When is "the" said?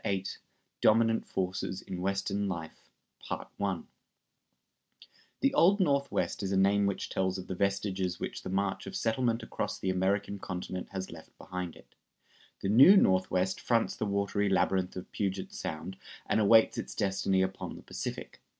5.41-5.53, 7.45-7.53, 8.41-8.49, 9.77-9.91, 12.61-12.69, 13.95-14.07, 17.75-17.83